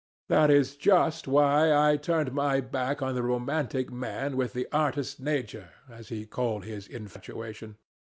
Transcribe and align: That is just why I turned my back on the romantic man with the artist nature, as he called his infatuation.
That 0.29 0.49
is 0.49 0.75
just 0.77 1.27
why 1.27 1.71
I 1.71 1.95
turned 1.95 2.31
my 2.31 2.59
back 2.59 3.03
on 3.03 3.13
the 3.13 3.21
romantic 3.21 3.91
man 3.91 4.35
with 4.35 4.53
the 4.53 4.67
artist 4.71 5.19
nature, 5.19 5.69
as 5.87 6.09
he 6.09 6.25
called 6.25 6.65
his 6.65 6.87
infatuation. 6.87 7.77